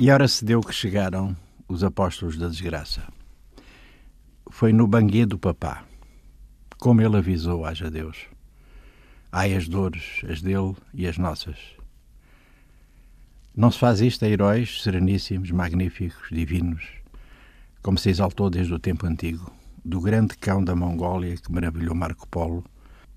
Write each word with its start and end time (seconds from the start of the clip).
E 0.00 0.12
ora 0.12 0.28
se 0.28 0.44
deu 0.44 0.60
que 0.60 0.72
chegaram 0.72 1.36
os 1.66 1.82
apóstolos 1.82 2.38
da 2.38 2.46
desgraça. 2.46 3.02
Foi 4.48 4.72
no 4.72 4.86
banguê 4.86 5.26
do 5.26 5.36
papá. 5.36 5.84
Como 6.78 7.02
ele 7.02 7.16
avisou, 7.16 7.64
haja 7.64 7.90
Deus. 7.90 8.26
Ai 9.32 9.56
as 9.56 9.66
dores, 9.66 10.22
as 10.30 10.40
dele 10.40 10.76
e 10.94 11.04
as 11.04 11.18
nossas. 11.18 11.56
Não 13.56 13.72
se 13.72 13.80
faz 13.80 14.00
isto 14.00 14.24
a 14.24 14.28
heróis 14.28 14.84
sereníssimos, 14.84 15.50
magníficos, 15.50 16.28
divinos, 16.30 16.84
como 17.82 17.98
se 17.98 18.08
exaltou 18.08 18.48
desde 18.48 18.72
o 18.72 18.78
tempo 18.78 19.04
antigo, 19.04 19.50
do 19.84 20.00
grande 20.00 20.36
cão 20.36 20.62
da 20.62 20.76
Mongólia 20.76 21.36
que 21.36 21.50
maravilhou 21.50 21.96
Marco 21.96 22.28
Polo, 22.28 22.64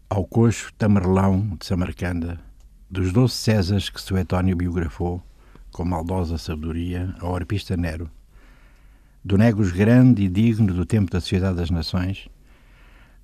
ao 0.10 0.26
coxo 0.26 0.74
Tamerlão 0.80 1.56
de 1.60 1.66
Samarcanda, 1.68 2.40
dos 2.90 3.14
doze 3.14 3.36
Césares 3.36 3.88
que 3.88 4.02
Suetónio 4.02 4.56
biografou, 4.56 5.22
com 5.72 5.86
maldosa 5.86 6.38
sabedoria, 6.38 7.16
ao 7.20 7.36
arpista 7.36 7.78
Nero, 7.78 8.12
do 9.24 9.38
Negus 9.38 9.72
grande 9.72 10.24
e 10.24 10.30
digno 10.30 10.74
do 10.74 10.86
tempo 10.86 11.10
da 11.10 11.22
Sociedade 11.22 11.58
das 11.58 11.70
Nações, 11.70 12.28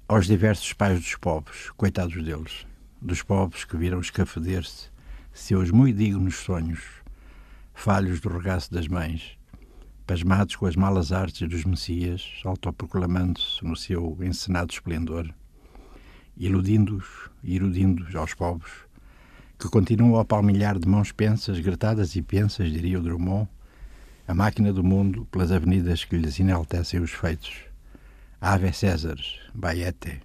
aos 0.08 0.26
diversos 0.26 0.72
pais 0.74 1.00
dos 1.00 1.16
pobres, 1.16 1.70
coitados 1.72 2.24
deles, 2.24 2.66
dos 3.02 3.22
pobres 3.22 3.66
que 3.66 3.76
viram 3.76 4.00
escafeder-se 4.00 4.90
seus 5.34 5.70
muito 5.70 5.98
dignos 5.98 6.36
sonhos, 6.38 6.82
falhos 7.74 8.22
do 8.22 8.30
regaço 8.30 8.74
das 8.74 8.88
mães, 8.88 9.38
pasmados 10.06 10.56
com 10.56 10.66
as 10.66 10.76
malas 10.76 11.12
artes 11.12 11.48
dos 11.48 11.66
Messias, 11.66 12.42
autoproclamando-se 12.46 13.64
no 13.64 13.76
seu 13.76 14.18
encenado 14.22 14.72
esplendor, 14.72 15.30
iludindo-os 16.38 17.30
e 17.44 17.56
iludindo-os 17.56 18.16
aos 18.16 18.34
pobres, 18.34 18.72
que 19.60 19.68
continuam 19.70 20.20
a 20.20 20.26
palmilhar 20.26 20.78
de 20.78 20.88
mãos 20.88 21.12
pensas, 21.12 21.60
gretadas 21.60 22.16
e 22.16 22.22
pensas, 22.22 22.72
diria 22.72 23.00
o 23.00 23.02
Drummond, 23.02 23.50
a 24.28 24.34
máquina 24.34 24.72
do 24.72 24.84
mundo 24.84 25.26
pelas 25.32 25.52
avenidas 25.52 26.04
que 26.04 26.18
lhes 26.18 26.40
enaltecem 26.40 27.00
os 27.00 27.12
feitos. 27.12 27.62
Ave 28.40 28.72
Césares, 28.72 29.40
Baete. 29.54 30.22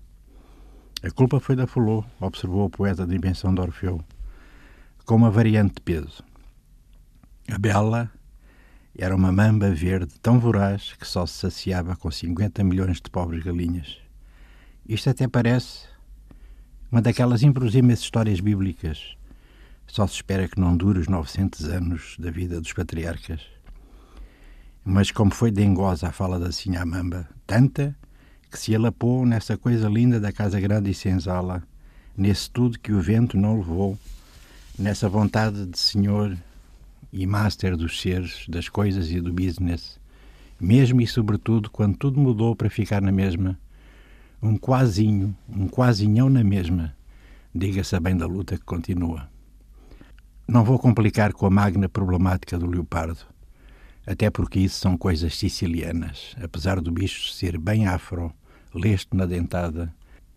A 1.02 1.10
culpa 1.10 1.40
foi 1.40 1.56
da 1.56 1.66
Fulô, 1.66 2.04
observou 2.20 2.66
o 2.66 2.70
poeta 2.70 3.06
de 3.06 3.16
invenção 3.16 3.54
de 3.54 3.60
Orfeu, 3.60 4.04
com 5.06 5.16
uma 5.16 5.30
variante 5.30 5.76
de 5.76 5.80
peso. 5.80 6.22
A 7.50 7.58
Bela 7.58 8.10
era 8.96 9.16
uma 9.16 9.32
mamba 9.32 9.70
verde 9.70 10.14
tão 10.20 10.38
voraz 10.38 10.92
que 10.92 11.06
só 11.06 11.24
se 11.24 11.34
saciava 11.34 11.96
com 11.96 12.10
50 12.10 12.62
milhões 12.62 13.00
de 13.00 13.10
pobres 13.10 13.42
galinhas. 13.42 13.98
Isto 14.86 15.10
até 15.10 15.26
parece 15.26 15.88
uma 16.90 17.00
daquelas 17.00 17.42
inverosímeis 17.42 18.00
histórias 18.00 18.38
bíblicas. 18.38 19.16
Só 19.86 20.06
se 20.06 20.14
espera 20.14 20.48
que 20.48 20.60
não 20.60 20.76
dure 20.76 21.00
os 21.00 21.08
900 21.08 21.64
anos 21.64 22.16
da 22.18 22.30
vida 22.30 22.60
dos 22.60 22.72
patriarcas. 22.72 23.40
Mas 24.84 25.10
como 25.10 25.32
foi 25.32 25.50
dengosa 25.50 26.08
a 26.08 26.12
fala 26.12 26.40
da 26.40 26.50
Sinha 26.50 26.84
Mamba, 26.84 27.28
tanta 27.46 27.96
que 28.50 28.58
se 28.58 28.74
alapou 28.74 29.24
nessa 29.24 29.56
coisa 29.56 29.88
linda 29.88 30.20
da 30.20 30.32
casa 30.32 30.60
grande 30.60 30.90
e 30.90 30.94
senzala, 30.94 31.62
nesse 32.16 32.50
tudo 32.50 32.78
que 32.78 32.92
o 32.92 33.00
vento 33.00 33.36
não 33.36 33.56
levou, 33.56 33.98
nessa 34.78 35.08
vontade 35.08 35.66
de 35.66 35.78
senhor 35.78 36.36
e 37.12 37.26
master 37.26 37.76
dos 37.76 38.00
seres, 38.00 38.44
das 38.48 38.68
coisas 38.68 39.10
e 39.10 39.20
do 39.20 39.32
business, 39.32 39.98
mesmo 40.60 41.00
e 41.00 41.06
sobretudo 41.06 41.70
quando 41.70 41.96
tudo 41.96 42.20
mudou 42.20 42.54
para 42.54 42.68
ficar 42.68 43.00
na 43.00 43.12
mesma, 43.12 43.58
um 44.42 44.56
quasinho, 44.56 45.36
um 45.48 45.68
quasinhão 45.68 46.28
na 46.28 46.42
mesma, 46.42 46.94
diga-se 47.54 47.98
bem 48.00 48.16
da 48.16 48.26
luta 48.26 48.56
que 48.56 48.64
continua. 48.64 49.31
Não 50.52 50.62
vou 50.62 50.78
complicar 50.78 51.32
com 51.32 51.46
a 51.46 51.50
magna 51.50 51.88
problemática 51.88 52.58
do 52.58 52.66
leopardo, 52.66 53.20
até 54.06 54.28
porque 54.28 54.60
isso 54.60 54.78
são 54.78 54.98
coisas 54.98 55.34
sicilianas, 55.34 56.36
apesar 56.44 56.78
do 56.78 56.92
bicho 56.92 57.32
ser 57.32 57.56
bem 57.56 57.86
afro, 57.86 58.30
lesto 58.74 59.16
na 59.16 59.24
dentada, 59.24 59.90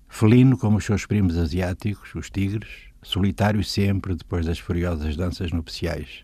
felino 0.08 0.58
como 0.58 0.78
os 0.78 0.86
seus 0.86 1.06
primos 1.06 1.38
asiáticos, 1.38 2.16
os 2.16 2.30
tigres, 2.30 2.70
solitário 3.04 3.62
sempre 3.62 4.16
depois 4.16 4.46
das 4.46 4.58
furiosas 4.58 5.18
danças 5.18 5.52
nupciais. 5.52 6.24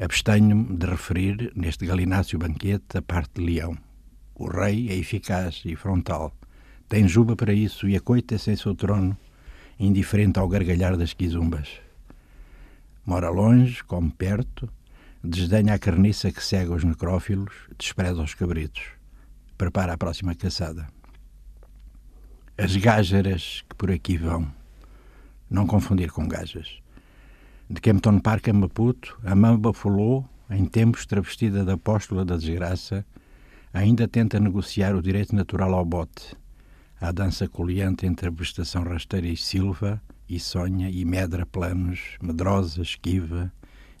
Abstenho-me 0.00 0.76
de 0.76 0.86
referir 0.86 1.52
neste 1.54 1.86
galináceo 1.86 2.36
banquete 2.36 2.98
a 2.98 3.00
parte 3.00 3.34
de 3.34 3.46
leão. 3.46 3.78
O 4.34 4.48
rei 4.48 4.88
é 4.88 4.96
eficaz 4.96 5.62
e 5.64 5.76
frontal, 5.76 6.36
tem 6.88 7.06
juba 7.06 7.36
para 7.36 7.52
isso 7.52 7.88
e 7.88 7.94
acoita-se 7.94 8.50
em 8.50 8.56
seu 8.56 8.74
trono, 8.74 9.16
indiferente 9.78 10.40
ao 10.40 10.48
gargalhar 10.48 10.96
das 10.96 11.12
quizumbas. 11.12 11.85
Mora 13.06 13.30
longe, 13.30 13.84
come 13.84 14.10
perto, 14.10 14.68
desdenha 15.22 15.74
a 15.74 15.78
carniça 15.78 16.32
que 16.32 16.42
cega 16.42 16.74
os 16.74 16.82
necrófilos, 16.82 17.54
despreza 17.78 18.20
os 18.20 18.34
cabritos. 18.34 18.82
Prepara 19.56 19.92
a 19.92 19.96
próxima 19.96 20.34
caçada. 20.34 20.88
As 22.58 22.74
gájaras 22.74 23.62
que 23.68 23.76
por 23.76 23.92
aqui 23.92 24.16
vão. 24.16 24.52
Não 25.48 25.68
confundir 25.68 26.10
com 26.10 26.26
gajas. 26.26 26.80
De 27.70 27.80
Kempton 27.80 28.18
Park 28.18 28.48
a 28.48 28.52
Maputo, 28.52 29.16
a 29.24 29.36
mamba 29.36 29.72
folou, 29.72 30.28
em 30.50 30.64
tempos 30.64 31.06
travestida 31.06 31.64
da 31.64 31.74
apóstola 31.74 32.24
da 32.24 32.36
desgraça, 32.36 33.06
ainda 33.72 34.08
tenta 34.08 34.40
negociar 34.40 34.96
o 34.96 35.02
direito 35.02 35.32
natural 35.32 35.74
ao 35.74 35.84
bote, 35.84 36.36
à 37.00 37.12
dança 37.12 37.46
coliante 37.46 38.04
entre 38.04 38.26
a 38.26 38.32
vegetação 38.32 38.82
rasteira 38.82 39.28
e 39.28 39.36
silva, 39.36 40.02
e 40.28 40.40
sonha 40.40 40.90
e 40.90 41.04
medra 41.04 41.46
planos, 41.46 42.16
medrosa, 42.20 42.82
esquiva, 42.82 43.52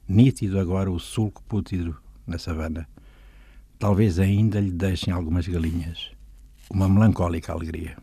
nítido 0.08 0.58
agora 0.58 0.90
o 0.90 0.98
sulco 0.98 1.42
pútido 1.44 1.96
na 2.26 2.38
savana. 2.38 2.88
Talvez 3.78 4.18
ainda 4.18 4.60
lhe 4.60 4.70
deixem 4.70 5.12
algumas 5.12 5.46
galinhas. 5.46 6.10
Uma 6.70 6.88
melancólica 6.88 7.52
alegria. 7.52 7.96